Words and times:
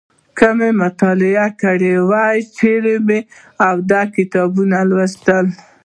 که 0.37 0.47
مو 0.57 0.69
مطالعه 0.83 1.47
کړي 1.61 1.93
وي 2.09 2.37
چیرې 2.55 2.95
او 3.67 3.75
د 3.89 3.91
چا 3.91 4.01
کتابونه 4.15 4.79
وو. 4.95 5.05